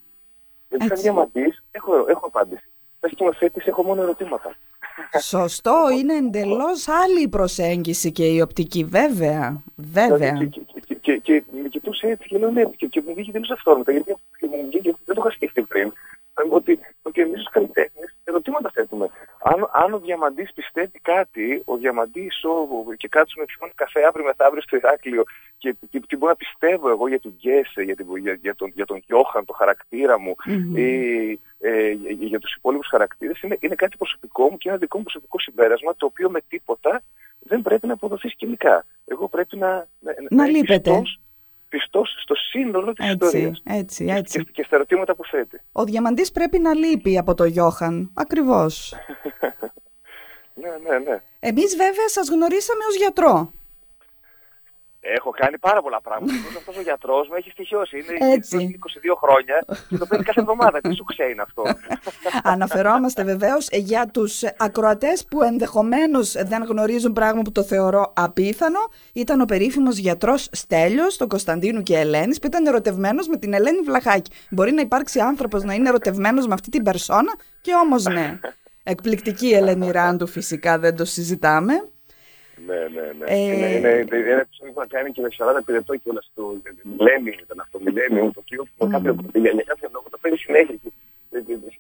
Γιατί 0.68 0.86
θα 0.86 0.94
διαμαντή 0.94 1.54
έχω, 1.70 2.04
έχω 2.08 2.26
απάντηση. 2.26 2.68
Θα 3.00 3.08
σκηνοθέτη 3.08 3.62
έχω 3.64 3.82
μόνο 3.82 4.02
ερωτήματα. 4.02 4.56
Σωστό, 5.20 5.88
είναι 5.98 6.14
εντελώς 6.14 6.88
άλλη 6.88 7.22
η 7.22 7.28
προσέγγιση 7.28 8.12
και 8.12 8.24
η 8.24 8.40
οπτική, 8.40 8.84
βέβαια. 8.84 9.62
Βέβαια. 9.76 10.16
Δηλαδή, 10.16 10.48
και, 10.48 10.60
και, 10.84 10.94
και, 10.94 11.16
και, 11.16 11.42
με 11.62 11.68
κοιτούσε 11.68 12.06
έτσι 12.06 12.28
και 12.28 12.38
λέω 12.38 12.50
ναι, 12.50 12.64
και, 12.64 12.86
και 12.86 13.02
μου 13.06 13.14
βγήκε 13.14 13.32
τελείω 13.32 13.54
αυτόρμητα, 13.54 13.92
γιατί 13.92 14.14
δεν 15.04 15.92
το 16.48 16.52
είχα 16.52 16.62
σκεφτεί 16.62 16.76
πριν. 16.76 16.78
Ότι, 16.78 16.78
ότι 17.02 17.20
εμείς 17.20 17.40
ως 17.40 17.48
καλλιτέχνες 17.50 18.16
ερωτήματα 18.24 18.70
θέτουμε. 18.74 19.08
Αν, 19.42 19.68
αν 19.72 19.94
ο 19.94 19.98
Διαμαντής 19.98 20.52
πιστεύει 20.52 20.98
κάτι, 20.98 21.62
ο 21.64 21.76
Διαμαντής 21.76 22.44
και 22.96 23.08
κάτσουμε 23.08 23.44
πιθανόν 23.44 23.74
καφέ 23.74 24.06
αύριο 24.06 24.24
μεθαύριο 24.24 24.62
στο 24.62 24.76
Ηράκλειο 24.76 25.22
και 25.58 25.74
τι 26.08 26.16
μπορώ 26.16 26.30
να 26.30 26.36
πιστεύω 26.36 26.88
εγώ 26.88 27.08
για 27.08 27.20
τον 27.20 27.34
Γκέσε, 27.38 27.82
για, 27.82 27.94
για, 28.22 28.38
για, 28.40 28.54
τον, 28.54 28.72
για 28.74 28.84
τον 28.84 29.02
Γιώχαν, 29.06 29.44
το 29.44 29.52
χαρακτήρα 29.52 30.18
μου 30.18 30.34
mm-hmm. 30.46 30.78
ή 30.78 31.40
ε, 31.60 31.90
για 32.18 32.38
τους 32.38 32.54
υπόλοιπους 32.54 32.88
χαρακτήρες, 32.88 33.42
είναι, 33.42 33.56
είναι 33.60 33.74
κάτι 33.74 33.96
προσωπικό 33.96 34.50
μου 34.50 34.56
και 34.56 34.68
ένα 34.68 34.78
δικό 34.78 34.96
μου 34.96 35.02
προσωπικό 35.02 35.38
συμπέρασμα 35.38 35.94
το 35.96 36.06
οποίο 36.06 36.30
με 36.30 36.40
τίποτα 36.48 37.02
δεν 37.38 37.62
πρέπει 37.62 37.86
να 37.86 37.92
αποδοθεί 37.92 38.28
σκηνικά. 38.28 38.86
Εγώ 39.04 39.28
πρέπει 39.28 39.56
να, 39.56 39.86
να, 39.98 40.14
να, 40.30 40.46
να 40.46 40.60
πιστός 40.62 41.20
στο 42.22 42.34
σύνολο 42.34 42.92
της 42.92 43.08
έτσι, 43.08 43.24
ιστορίας 43.24 43.62
έτσι, 43.64 44.06
έτσι. 44.08 44.44
Και, 44.44 44.50
και, 44.52 44.62
στα 44.62 44.76
ερωτήματα 44.76 45.14
που 45.14 45.24
θέτει. 45.24 45.60
Ο 45.72 45.84
Διαμαντής 45.84 46.32
πρέπει 46.32 46.58
να 46.58 46.74
λείπει 46.74 47.18
από 47.18 47.34
το 47.34 47.44
Γιώχαν, 47.44 48.10
ακριβώς. 48.14 48.94
ναι, 50.62 50.68
ναι, 50.88 50.98
ναι. 50.98 51.22
Εμείς 51.40 51.76
βέβαια 51.76 52.08
σας 52.08 52.28
γνωρίσαμε 52.28 52.84
ως 52.88 52.96
γιατρό. 52.96 53.52
Έχω 55.04 55.30
κάνει 55.30 55.58
πάρα 55.58 55.82
πολλά 55.82 56.00
πράγματα. 56.00 56.32
Αυτός 56.56 56.76
ο 56.76 56.80
γιατρός 56.80 57.28
με 57.28 57.36
έχει 57.36 57.50
στοιχειώσει. 57.50 57.96
Είναι 57.96 58.32
Έτσι. 58.32 58.78
22 59.12 59.16
χρόνια 59.16 59.64
και 59.88 59.96
το 59.96 60.06
παίρνει 60.06 60.24
κάθε 60.24 60.40
εβδομάδα. 60.40 60.80
Τι 60.80 60.94
σου 60.94 61.04
ξέρει 61.04 61.36
αυτό; 61.40 61.62
Αναφερόμαστε 62.42 63.24
βεβαίως 63.24 63.68
για 63.70 64.06
τους 64.06 64.42
ακροατές 64.58 65.24
που 65.30 65.42
ενδεχομένως 65.42 66.32
δεν 66.32 66.62
γνωρίζουν 66.62 67.12
πράγμα 67.12 67.42
που 67.42 67.52
το 67.52 67.62
θεωρώ 67.62 68.12
απίθανο. 68.16 68.78
Ήταν 69.12 69.40
ο 69.40 69.44
περίφημος 69.44 69.96
γιατρός 69.96 70.48
Στέλιος, 70.52 71.16
τον 71.16 71.28
Κωνσταντίνου 71.28 71.82
και 71.82 71.98
Ελένης, 71.98 72.38
που 72.38 72.46
ήταν 72.46 72.66
ερωτευμένος 72.66 73.28
με 73.28 73.36
την 73.36 73.52
Ελένη 73.52 73.80
Βλαχάκη. 73.80 74.30
Μπορεί 74.50 74.72
να 74.72 74.80
υπάρξει 74.80 75.20
άνθρωπος 75.20 75.62
να 75.62 75.74
είναι 75.74 75.88
ερωτευμένος 75.88 76.46
με 76.46 76.54
αυτή 76.54 76.68
την 76.68 76.82
περσόνα; 76.82 77.32
Και 77.60 77.72
όμως 77.74 78.04
ναι. 78.04 78.38
Εκπληκτική 78.82 79.48
Ελένη 79.48 79.90
Ράντου 79.90 80.26
φυσικά 80.26 80.78
δεν 80.78 80.96
το 80.96 81.04
συζητάμε. 81.04 81.74
Ναι, 82.66 82.80
ναι, 82.94 83.06
ναι. 83.18 83.24
Ε... 83.26 83.36
Είναι, 83.36 83.68
είναι, 83.76 83.92
είναι 83.98 84.30
ένα 84.34 84.46
που 84.58 84.80
να 84.80 84.86
κάνει 84.86 85.10
και 85.12 85.20
με 85.20 85.28
40 85.38 85.60
πυρετό 85.66 85.96
και 85.96 86.08
όλα 86.10 86.22
στο 86.30 86.42
Millennium 86.98 87.38
ήταν 87.46 87.60
αυτό, 87.60 87.78
Millennium, 87.86 88.28
το 88.36 88.40
οποίο 88.44 88.62
mm. 88.78 88.88
κάποιο, 88.90 89.16
για, 89.32 89.50
για 89.50 89.64
κάποιο 89.66 89.88
λόγο 89.92 90.06
το 90.10 90.18
παίρνει 90.20 90.38
συνέχεια. 90.38 90.74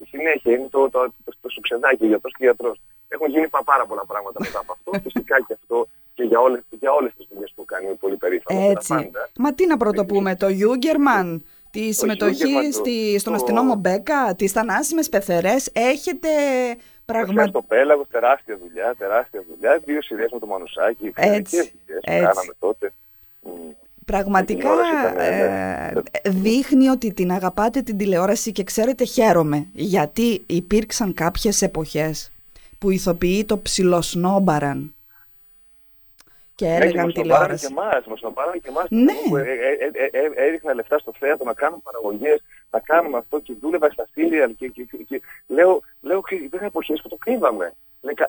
Συνέχεια 0.08 0.52
είναι 0.52 0.68
το, 0.70 0.90
το, 0.90 1.00
το, 1.24 1.32
το 1.42 1.48
σουξεδάκι, 1.48 2.06
γιατρός 2.06 2.32
και 2.36 2.44
γιατρός. 2.44 2.80
Έχουν 3.08 3.28
γίνει 3.30 3.48
πάρα 3.64 3.86
πολλά 3.86 4.04
πράγματα 4.06 4.38
μετά 4.40 4.58
από 4.58 4.72
αυτό. 4.72 4.90
Φυσικά 5.02 5.36
και 5.46 5.52
αυτό 5.60 5.86
και 6.14 6.22
για 6.22 6.40
όλες, 6.40 6.62
για 6.70 6.92
όλες 6.92 7.12
τις 7.16 7.26
δουλειές 7.30 7.52
που 7.54 7.64
κάνει 7.64 7.86
πολύ 7.94 8.16
περήφανο. 8.16 8.70
Έτσι. 8.70 9.10
Μα 9.38 9.54
τι 9.54 9.66
να 9.66 9.76
πρωτοπούμε, 9.76 10.36
το 10.36 10.48
Γιούγκερμαν, 10.48 11.44
τη 11.70 11.92
συμμετοχή 11.92 12.72
στη, 12.72 13.18
στον 13.18 13.32
το... 13.32 13.38
αστυνόμο 13.38 13.74
Μπέκα, 13.74 14.34
τις 14.34 14.52
θανάσιμες 14.52 15.08
πεθερές, 15.08 15.70
έχετε 15.72 16.28
Πραγματικά. 17.04 17.46
Στο 17.48 17.62
πέλαγος, 17.62 18.08
τεράστια 18.08 18.58
δουλειά, 18.58 18.94
τεράστια 18.98 19.44
δουλειά. 19.48 19.80
Δύο 19.84 20.02
σειρές 20.02 20.30
με 20.32 20.38
το 20.38 20.46
Μανουσάκι, 20.46 21.12
έτσι, 21.14 21.56
έτσι. 21.58 21.72
κάναμε 22.02 22.52
τότε. 22.58 22.92
Πραγματικά 24.04 24.68
ναι, 24.74 25.22
ναι. 25.24 26.00
ε, 26.22 26.30
δείχνει 26.30 26.88
ότι 26.88 27.12
την 27.12 27.32
αγαπάτε 27.32 27.82
την 27.82 27.96
τηλεόραση 27.96 28.52
και 28.52 28.64
ξέρετε 28.64 29.04
χαίρομαι 29.04 29.66
γιατί 29.72 30.42
υπήρξαν 30.46 31.14
κάποιες 31.14 31.62
εποχές 31.62 32.32
που 32.78 32.90
ηθοποιοί 32.90 33.44
το 33.44 33.58
ψιλοσνόμπαραν 33.58 34.94
και 36.54 36.66
ναι, 36.66 36.74
έλεγαν 36.74 37.06
ναι, 37.06 37.12
τηλεόραση. 37.12 37.66
Και 37.66 37.72
εμάς, 37.72 38.06
μας 38.06 38.32
πάρανε 38.34 38.56
και 38.56 38.68
εμάς. 38.68 38.86
Ναι. 38.88 39.12
Ε, 39.40 40.08
ε, 40.10 40.46
έριχνα 40.46 40.74
λεφτά 40.74 40.98
στο 40.98 41.12
θέατρο 41.18 41.44
να 41.46 41.54
κάνουμε 41.54 41.80
παραγωγές, 41.84 42.42
να 42.72 42.80
κάνουμε 42.80 43.18
αυτό 43.18 43.40
και 43.40 43.54
δούλευα 43.60 43.90
στα 43.90 44.08
σύριαλ 44.12 44.54
και, 44.56 44.68
και, 44.68 44.82
και, 44.82 44.96
και, 44.96 45.20
λέω, 45.46 45.80
λέω 46.00 46.22
υπήρχαν 46.28 46.68
εποχές 46.68 47.00
που 47.02 47.08
το 47.08 47.16
κρύβαμε. 47.16 47.72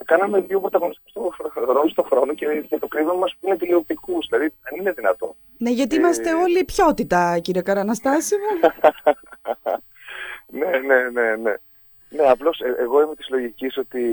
κάναμε 0.05 0.39
δύο 0.39 0.59
πρωταγωνιστές 0.59 1.13
ρόλο 1.53 1.89
στον 1.89 2.05
χρόνο 2.05 2.33
και, 2.33 2.45
και 2.69 2.77
το 2.77 2.87
κρύβαμε 2.87 3.19
μας 3.19 3.35
που 3.39 3.47
είναι 3.47 3.57
τηλεοπτικούς, 3.57 4.27
δηλαδή 4.29 4.53
δεν 4.63 4.79
είναι 4.79 4.91
δυνατό. 4.91 5.35
Ναι, 5.57 5.69
γιατί 5.69 5.95
είμαστε 5.95 6.29
ε... 6.29 6.33
όλοι 6.33 6.63
ποιότητα, 6.63 7.39
κύριε 7.39 7.61
Καραναστάση 7.61 8.35
μου. 8.35 8.69
ναι, 10.59 10.77
ναι, 10.77 11.09
ναι, 11.09 11.35
ναι. 11.35 11.55
Ναι, 12.09 12.23
απλώς 12.23 12.59
ε, 12.59 12.75
εγώ 12.79 13.01
είμαι 13.01 13.15
της 13.15 13.29
λογικής 13.29 13.77
ότι, 13.77 14.03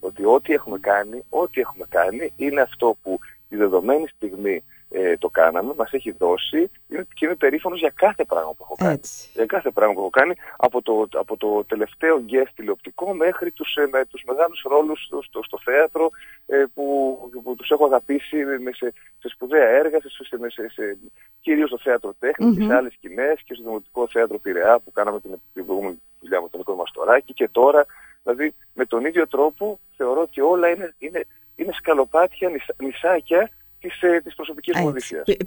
ότι 0.00 0.24
ό,τι 0.24 0.52
έχουμε 0.52 0.78
κάνει, 0.78 1.24
ό,τι 1.28 1.60
έχουμε 1.60 1.84
κάνει 1.88 2.32
είναι 2.36 2.60
αυτό 2.60 2.96
που 3.02 3.18
τη 3.48 3.56
δεδομένη 3.56 4.08
στιγμή 4.08 4.64
ε, 4.90 5.16
το 5.16 5.28
κάναμε, 5.28 5.74
μας 5.76 5.92
έχει 5.92 6.10
δώσει 6.10 6.70
και 6.88 7.24
είμαι 7.24 7.34
περήφανος 7.34 7.78
για 7.78 7.92
κάθε 7.94 8.24
πράγμα 8.24 8.50
που 8.50 8.62
έχω 8.62 8.74
κάνει. 8.74 8.92
Έτσι. 8.92 9.28
Για 9.34 9.46
κάθε 9.46 9.70
πράγμα 9.70 9.94
που 9.94 10.00
έχω 10.00 10.10
κάνει, 10.10 10.34
από 10.56 10.82
το, 10.82 11.08
από 11.12 11.36
το 11.36 11.64
τελευταίο 11.64 12.18
γκέστ 12.18 12.54
τηλεοπτικό 12.54 13.14
μέχρι 13.14 13.50
τους, 13.50 13.76
ε, 13.76 13.86
με, 13.92 14.04
τους 14.04 14.22
μεγάλους 14.26 14.64
ρόλους 14.68 15.04
στο, 15.04 15.22
στο, 15.22 15.42
στο 15.42 15.58
θέατρο 15.64 16.10
ε, 16.46 16.64
που, 16.74 17.18
που 17.42 17.54
τους 17.54 17.70
έχω 17.70 17.84
αγαπήσει 17.84 18.36
με, 18.36 18.72
σε, 18.72 18.92
σε 19.18 19.28
σπουδαία 19.28 19.68
έργα, 19.68 20.00
σε, 20.00 20.08
σε, 20.08 20.36
σε, 20.48 20.68
σε, 20.68 20.96
κυρίως 21.40 21.68
στο 21.68 21.78
θέατρο 21.78 22.14
τέχνης 22.18 22.54
mm-hmm. 22.54 22.58
και 22.58 22.66
σε 22.66 22.74
άλλες 22.74 22.92
σκηνές 22.92 23.42
και 23.44 23.54
στο 23.54 23.62
Δημοτικό 23.62 24.08
Θέατρο 24.08 24.38
Πειραιά 24.38 24.78
που 24.78 24.92
κάναμε 24.92 25.20
την, 25.20 25.30
την 25.54 25.64
προηγούμενη 25.64 26.02
δουλειά 26.20 26.40
με 26.40 26.48
τον 26.48 26.58
Νίκο 26.58 26.74
Μαστοράκη 26.74 27.32
και 27.32 27.48
τώρα, 27.48 27.86
δηλαδή 28.22 28.54
με 28.74 28.84
τον 28.84 29.04
ίδιο 29.04 29.28
τρόπο 29.28 29.78
θεωρώ 29.96 30.20
ότι 30.20 30.40
όλα 30.40 30.68
είναι, 30.68 30.94
είναι, 30.98 31.24
είναι 31.56 31.72
σκαλοπάτια, 31.72 32.50
νησάκια 32.78 33.50
της, 33.80 34.02
ε, 34.02 34.20
της 34.24 34.34
προσωπικής 34.34 34.80
μου 34.80 34.94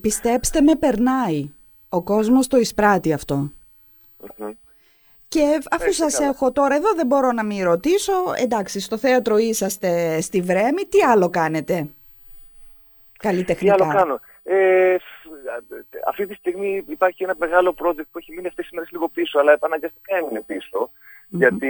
Πιστέψτε 0.01 0.61
με, 0.61 0.75
περνάει. 0.75 1.49
Ο 1.89 2.03
κόσμος 2.03 2.47
το 2.47 2.57
εισπράττει 2.57 3.17
Και 5.27 5.57
αφού 5.71 5.91
σας 5.91 6.19
έχω 6.19 6.51
τώρα 6.51 6.75
εδώ 6.75 6.93
δεν 6.93 7.05
μπορώ 7.05 7.31
να 7.31 7.43
μην 7.43 7.63
ρωτήσω, 7.63 8.13
εντάξει 8.37 8.79
στο 8.79 8.97
θέατρο 8.97 9.37
είσαστε 9.37 10.21
στη 10.21 10.41
Βρέμη, 10.41 10.83
τι 10.89 11.01
άλλο 11.01 11.29
κάνετε; 11.29 11.87
Καλλιτεχνικά. 13.17 13.75
Τι 13.75 13.81
άλλο 13.81 13.93
κάνω; 13.93 14.19
Ε, 14.43 14.95
αυτή 16.07 16.25
τη 16.25 16.33
στιγμή 16.33 16.83
υπάρχει 16.87 17.23
ένα 17.23 17.35
μεγάλο 17.39 17.75
project 17.77 18.07
που 18.11 18.17
έχει 18.17 18.33
μείνει 18.33 18.47
αυτές 18.47 18.65
τις 18.65 18.73
μέρες 18.73 18.91
λίγο 18.91 19.07
πίσω, 19.07 19.39
αλλά 19.39 19.51
επαναγκαστικά 19.51 20.15
έμεινε 20.17 20.41
γιατί 21.33 21.69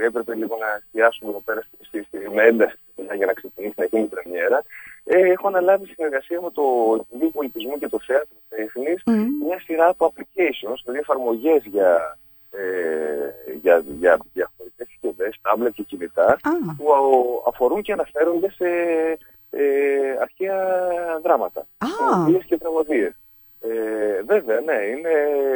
έπρεπε 0.00 0.34
λίγο 0.34 0.56
να 0.60 0.66
εστιάσουμε 0.74 1.30
εδώ 1.30 1.40
πέρα 1.40 1.62
στη, 1.80 2.02
στη, 2.02 2.18
με 2.34 2.42
ένταση 2.42 2.78
για 3.16 3.26
να 3.26 3.32
ξεκινήσει 3.32 3.74
να 3.76 3.84
γίνει 3.84 4.06
πρεμιέρα. 4.06 4.64
Ε, 5.04 5.18
έχω 5.18 5.48
αναλάβει 5.48 5.86
συνεργασία 5.86 6.40
με 6.40 6.50
το 6.50 6.62
Υπουργείο 7.00 7.30
Πολιτισμού 7.30 7.78
και 7.78 7.88
το 7.88 7.98
Θέατρο 8.06 8.36
Τέχνης 8.48 9.02
mm. 9.06 9.46
μια 9.46 9.60
σειρά 9.60 9.88
από 9.88 10.12
applications, 10.12 10.78
δηλαδή 10.82 10.98
εφαρμογές 11.00 11.64
για, 11.64 12.18
ε, 12.50 13.52
για, 13.62 13.84
για 13.98 14.18
διαφορετικές 14.32 14.88
συσκευές, 14.88 15.38
τάμπλετ 15.42 15.72
και 15.74 15.82
κινητά, 15.82 16.38
που 16.76 16.86
αφορούν 17.46 17.82
και 17.82 17.92
αναφέρονται 17.92 18.50
σε 18.50 18.68
ε, 19.50 19.62
αρχαία 20.20 20.58
δράματα, 21.22 21.66
ah. 21.78 22.44
και 22.44 22.58
τραγωδίες. 22.58 23.14
Ε, 23.60 24.22
βέβαια, 24.22 24.60
ναι, 24.60 24.72
είναι 24.72 25.10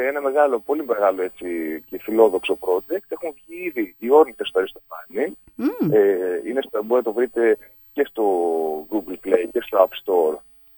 ένα 0.07 0.21
μεγάλο, 0.21 0.59
πολύ 0.59 0.85
μεγάλο 0.85 1.21
έτσι, 1.21 1.81
και 1.89 1.99
φιλόδοξο 2.01 2.57
project. 2.61 3.07
Έχουν 3.07 3.33
βγει 3.33 3.65
ήδη 3.65 3.95
οι 3.99 4.09
όρνητες 4.09 4.47
στο 4.47 4.59
Αριστοφάνη. 4.59 5.37
Mm. 5.57 5.93
Ε, 5.93 6.41
είναι 6.45 6.61
στο, 6.61 6.83
μπορείτε 6.83 7.09
να 7.09 7.15
το 7.15 7.19
βρείτε 7.19 7.57
και 7.93 8.05
στο 8.09 8.23
Google 8.91 9.27
Play 9.27 9.43
και 9.51 9.61
στο 9.61 9.68
App 9.83 9.93
Store 10.03 10.37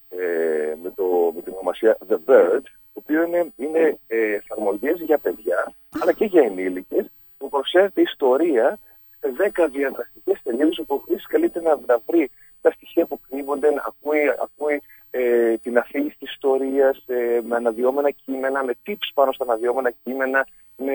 ε, 0.09 0.75
με, 0.83 0.89
το, 0.95 1.31
με 1.35 1.41
την 1.41 1.53
ονομασία 1.53 1.97
The 2.09 2.17
Bird, 2.25 2.61
το 2.93 3.01
οποίο 3.03 3.23
είναι, 3.23 3.53
είναι 3.55 3.97
ε, 4.07 4.33
εφαρμογές 4.33 4.99
για 4.99 5.17
παιδιά, 5.17 5.73
αλλά 6.01 6.11
και 6.11 6.25
για 6.25 6.41
ενήλικες, 6.41 7.05
που 7.37 7.49
προσφέρεται 7.49 8.01
ιστορία 8.01 8.79
σε 9.19 9.51
10 9.55 9.67
διαδραστικές 9.71 10.41
τελείως, 10.43 10.79
όπου 10.79 10.95
ο 10.95 10.97
χρήστης 10.97 11.27
καλείται 11.27 11.61
να, 11.61 11.79
να 11.85 11.99
βρει 12.07 12.31
τα 12.61 12.71
στοιχεία 12.71 13.05
που 13.05 13.19
κρύβονται, 13.29 13.71
να 13.71 13.83
ακούει, 13.87 14.19
ακούει 14.41 14.81
ε, 15.11 15.57
την 15.57 15.77
αφήγηση 15.77 16.15
της 16.19 16.31
ιστορίας 16.31 17.03
ε, 17.07 17.41
με 17.43 17.55
αναδυόμενα 17.55 18.09
κείμενα, 18.09 18.63
με 18.63 18.73
tips 18.85 19.09
πάνω 19.13 19.31
στα 19.31 19.43
αναδυόμενα 19.43 19.91
κείμενα, 20.03 20.47
με, 20.77 20.93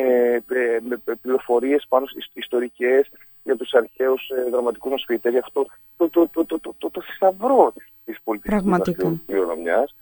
ε, 0.50 0.78
με, 0.82 1.00
με 1.04 1.14
πληροφορίες 1.14 1.86
πάνω 1.88 2.06
στις 2.06 2.30
ιστορικές 2.32 3.10
για 3.42 3.56
τους 3.56 3.74
αρχαίους 3.74 4.28
ε, 4.28 4.50
δραματικούς 4.50 4.90
μας 4.90 5.04
φοιτητές, 5.06 5.32
για 5.32 5.42
αυτό 5.44 5.66
το, 5.96 6.08
το, 6.08 6.28
το, 6.28 6.44
το, 6.44 6.58
το, 6.58 6.74
το, 6.78 6.90
το 6.90 7.00
θησαυρό 7.00 7.72
της 7.74 7.85
πολιτικής 8.26 9.22
κληρονομιάς. 9.26 9.94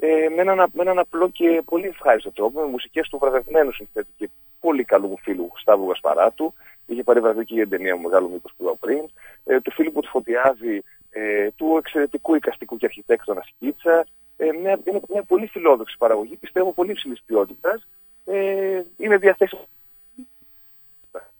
Ε, 0.00 0.28
με, 0.36 0.42
έναν, 0.42 0.70
με 0.72 0.82
έναν 0.82 0.98
απλό 0.98 1.28
και 1.28 1.62
πολύ 1.64 1.86
ευχάριστο 1.86 2.32
τρόπο, 2.32 2.60
με 2.60 2.66
μουσικές 2.66 3.08
του 3.08 3.18
βραβευμένου 3.18 3.72
συνθέτη 3.72 4.08
και 4.16 4.28
πολύ 4.60 4.84
καλού 4.84 5.08
μου 5.08 5.18
φίλου 5.18 5.52
Σταύρου 5.56 5.88
Γασπαράτου. 5.88 6.52
Είχε 6.86 7.02
πάρει 7.02 7.20
βραβείο 7.20 7.42
και 7.42 7.60
η 7.60 7.66
ταινία 7.66 7.96
μου 7.96 8.02
Μεγάλο 8.02 8.28
Μήκος 8.28 8.52
που 8.56 8.64
είπα 8.64 8.76
πριν. 8.80 9.08
Ε, 9.44 9.60
του 9.60 9.70
φίλου 9.70 9.92
που 9.92 10.00
του 10.00 10.08
φωτιάζει 10.08 10.80
ε, 11.10 11.50
του 11.56 11.76
εξαιρετικού 11.76 12.34
οικαστικού 12.34 12.76
και 12.76 12.86
αρχιτέκτονα 12.86 13.42
Σκίτσα, 13.42 14.06
ε, 14.36 14.52
μια, 14.52 14.78
είναι 14.84 15.00
μια 15.08 15.22
πολύ 15.22 15.46
φιλόδοξη 15.46 15.96
παραγωγή, 15.98 16.36
πιστεύω 16.36 16.72
πολύ 16.72 16.90
υψηλής 16.90 17.22
ποιότητας. 17.26 17.86
Ε, 18.24 18.82
είναι 18.96 19.16
διαθέσιμο. 19.16 19.66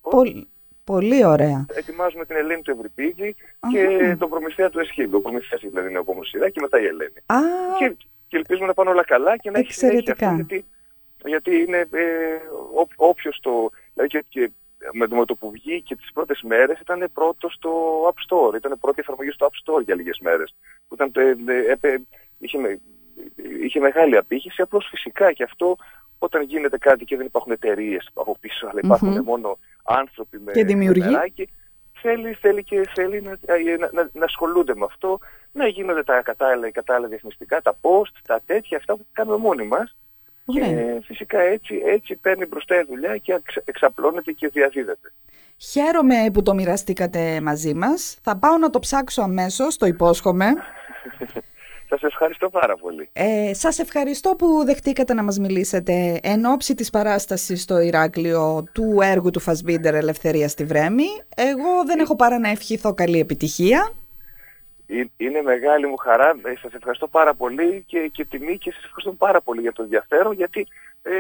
Πολύ, 0.01 0.49
πολύ 0.93 1.25
ωραία. 1.25 1.67
Ετοιμάζουμε 1.75 2.25
την 2.25 2.37
Ελένη 2.37 2.63
του 2.63 2.71
Ευρυπίδη 2.71 3.37
και 3.73 4.17
τον 4.19 4.29
προμηθεία 4.29 4.71
του 4.71 4.79
Εσχύλου. 4.81 5.17
Ο 5.17 5.21
προμηθείας 5.21 5.61
δηλαδή 5.61 5.89
είναι 5.89 5.99
ο 5.99 6.23
σειρά 6.23 6.49
και 6.51 6.61
μετά 6.61 6.81
η 6.81 6.85
Ελένη. 6.85 7.19
Α, 7.27 7.39
Και, 7.79 7.95
και 8.29 8.37
ελπίζουμε 8.37 8.67
να 8.67 8.75
πάνε 8.75 8.91
όλα 8.91 9.05
καλά 9.05 9.37
και 9.37 9.51
να 9.51 9.59
έχει 9.59 9.73
συνέχεια 9.73 9.99
Εξαιρετικά. 9.99 10.29
αυτό, 10.29 10.43
γιατί, 10.45 10.65
γιατί 11.33 11.51
είναι 11.67 11.79
ε, 11.79 12.05
ό, 12.81 12.87
όποιος 12.97 13.39
το... 13.43 13.71
Δηλαδή 13.95 14.11
και, 14.13 14.25
και 14.29 14.51
με, 14.93 15.09
το, 15.09 15.17
με 15.17 15.25
το 15.25 15.35
που 15.35 15.51
βγήκε 15.51 15.97
τις 15.97 16.13
πρώτες 16.13 16.43
μέρες 16.43 16.81
ήταν 16.81 17.11
πρώτο 17.13 17.49
στο 17.51 17.71
App 18.11 18.19
Store. 18.29 18.55
Ήταν 18.57 18.79
πρώτη 18.81 19.01
εφαρμογή 19.01 19.31
στο 19.31 19.51
App 19.51 19.57
Store 19.73 19.83
για 19.85 19.95
λίγες 19.95 20.19
μέρες. 20.23 20.55
Που 20.89 20.95
Ήταν, 20.95 21.13
ε, 21.17 21.53
ε, 21.53 21.73
έπε- 21.73 22.01
είχε, 22.39 22.59
με- 22.59 22.81
είχε 23.63 23.81
μεγάλη 23.81 24.17
απήχηση, 24.17 24.63
απλώς 24.63 24.87
φυσικά 24.91 25.33
και 25.33 25.43
αυτό 25.43 25.77
όταν 26.19 26.43
γίνεται 26.43 26.79
κάτι 26.79 27.05
και 27.05 27.17
δεν 27.17 27.27
υπάρχουν 27.27 27.53
εταιρείες 27.53 28.09
από 28.15 28.37
πίσω, 28.41 28.67
αλλά 28.67 28.81
υπάρχουν 28.85 29.09
Μμμ. 29.09 29.23
μόνο 29.25 29.59
άνθρωποι 29.85 30.39
με, 30.39 30.53
Και 30.53 30.65
δημιουργοί. 30.65 31.01
με 31.01 31.07
νεράκι, 31.11 31.49
θέλει, 32.03 32.33
θέλει 32.33 32.65
και 32.65 32.89
θέλει 32.95 33.21
να, 33.23 33.31
ε, 33.31 33.77
να, 33.79 33.89
να, 33.93 34.09
να 34.13 34.25
ασχολούνται 34.25 34.75
με 34.75 34.85
αυτό, 34.85 35.19
να 35.53 35.67
γίνονται 35.67 36.03
τα 36.03 36.23
κατάλληλα, 36.23 36.67
οι 36.69 36.73
κατάλληλα 36.73 37.09
διαφημιστικά, 37.09 37.61
τα 37.63 37.77
post, 37.81 38.13
τα 38.27 38.41
τέτοια, 38.47 38.77
αυτά 38.77 38.97
που 38.97 39.07
κάνουμε 39.13 39.37
μόνοι 39.37 39.65
μας. 39.67 39.97
ωραία. 40.45 40.67
Και 40.69 41.01
φυσικά 41.05 41.41
έτσι, 41.41 41.83
έτσι 41.85 42.17
παίρνει 42.17 42.47
μπροστά 42.47 42.81
η 42.81 42.85
δουλειά 42.89 43.17
και 43.17 43.33
εξ- 43.33 43.63
εξαπλώνεται 43.65 44.33
και 44.33 44.49
διαδίδεται. 44.49 45.13
Χαίρομαι 45.61 46.15
που 46.33 46.43
το 46.43 46.55
μοιραστήκατε 46.55 47.41
μαζί 47.41 47.75
μας. 47.75 48.19
Θα 48.23 48.37
πάω 48.37 48.57
να 48.59 48.71
το 48.71 48.79
ψάξω 48.79 49.23
αμέσως, 49.23 49.77
το 49.77 49.87
υπόσχομαι. 49.87 50.47
Σας 51.89 52.03
ευχαριστώ 52.03 52.49
πάρα 52.51 52.77
πολύ. 52.77 53.09
Ε, 53.13 53.55
σας 53.55 53.79
ευχαριστώ 53.79 54.35
που 54.39 54.65
δεχτήκατε 54.65 55.15
να 55.15 55.23
μας 55.23 55.39
μιλήσετε 55.39 56.21
εν 56.23 56.45
ώψη 56.45 56.75
της 56.75 56.91
παράστασης 56.91 57.63
στο 57.63 57.79
Ηράκλειο 57.81 58.65
του 58.73 58.99
έργου 59.03 59.31
του 59.31 59.41
Φασμπίντερ 59.41 59.95
Ελευθερίας 59.95 60.51
στη 60.51 60.65
Βρέμη. 60.65 61.07
Εγώ 61.37 61.85
δεν 61.87 61.99
έχω 61.99 62.17
παρά 62.17 62.39
να 62.39 62.49
ευχηθώ 62.49 62.95
καλή 62.95 63.19
επιτυχία. 63.19 63.93
Ε- 64.87 65.05
Είναι 65.17 65.43
μεγάλη 65.43 65.87
μου 65.87 65.97
χαρά. 65.97 66.29
Ε, 66.45 66.55
Σας 66.63 66.73
ευχαριστώ 66.75 67.09
πάρα 67.09 67.35
πολύ 67.35 67.85
και, 67.87 68.09
και 68.13 68.25
τιμή 68.25 68.59
και 68.59 68.71
σας 68.73 68.85
ευχαριστώ 68.85 69.13
πάρα 69.13 69.41
πολύ 69.41 69.61
για 69.61 69.73
το 69.73 69.83
ενδιαφέρον 69.83 70.33
γιατί 70.33 70.67
ε, 71.03 71.11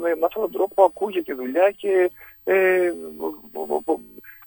με, 0.00 0.08
με 0.08 0.24
αυτόν 0.26 0.42
τον 0.42 0.52
τρόπο 0.52 0.84
ακούγεται 0.84 1.32
η 1.32 1.34
δουλειά 1.34 1.70
και 1.76 2.10
ε, 2.44 2.88
ο- 3.52 3.60
ο- 3.74 3.92
ο- 3.92 4.00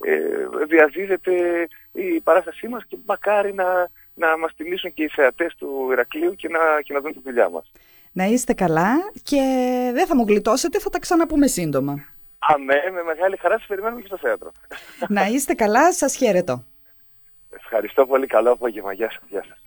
ε, 0.04 0.66
διαδίδεται 0.68 1.32
η 1.92 2.20
παράστασή 2.20 2.68
μας 2.68 2.86
και 2.88 2.98
μακάρι 3.06 3.54
να, 3.54 3.90
να 4.24 4.38
μας 4.38 4.52
τιμήσουν 4.56 4.94
και 4.94 5.04
οι 5.04 5.08
θεατές 5.08 5.56
του 5.56 5.90
Ηρακλείου 5.92 6.36
και 6.36 6.48
να, 6.48 6.60
και 6.82 6.94
να 6.94 7.00
δουν 7.00 7.14
τη 7.14 7.20
δουλειά 7.20 7.50
μας. 7.50 7.72
Να 8.12 8.26
είστε 8.26 8.54
καλά 8.54 8.92
και 9.24 9.42
δεν 9.94 10.06
θα 10.08 10.16
μου 10.16 10.26
γλιτώσετε, 10.28 10.80
θα 10.80 10.90
τα 10.90 11.00
ξαναπούμε 11.00 11.48
σύντομα. 11.48 11.94
Αμέ, 12.40 12.80
με 12.94 13.04
μεγάλη 13.04 13.38
χαρά 13.38 13.58
σας 13.58 13.68
περιμένουμε 13.68 14.02
και 14.02 14.08
στο 14.08 14.18
θέατρο. 14.18 14.52
να 15.08 15.26
είστε 15.26 15.54
καλά, 15.54 15.94
σας 15.94 16.16
χαίρετο. 16.16 16.64
Ευχαριστώ 17.50 18.06
πολύ. 18.06 18.28
Καλό 18.28 18.52
απόγευμα. 18.52 18.94
Γεια 18.94 19.12
σας. 19.12 19.22
Γεια 19.30 19.44
σας. 19.48 19.62